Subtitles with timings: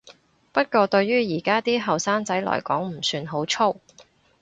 [0.51, 3.79] 不過對於而家啲後生仔來講唔算好粗